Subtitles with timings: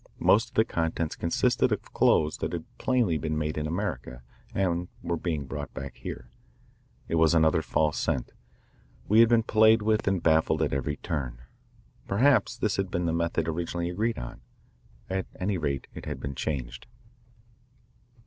[0.17, 4.87] Most of the contents consisted of clothes that had plainly been made in America and
[5.03, 6.27] were being brought back here.
[7.07, 8.33] It was another false scent.
[9.07, 11.37] We had been played with and baffled at every turn.
[12.07, 14.41] Perhaps this had been the method originally agreed on.
[15.07, 16.87] At any rate it had been changed.